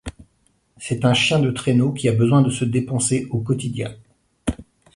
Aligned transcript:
C'est 0.79 1.05
un 1.05 1.13
chien 1.13 1.37
de 1.37 1.51
traîneau 1.51 1.93
qui 1.93 2.09
a 2.09 2.13
besoin 2.13 2.41
de 2.41 2.49
se 2.49 2.65
dépenser 2.65 3.27
au 3.29 3.37
quotidien. 3.39 3.95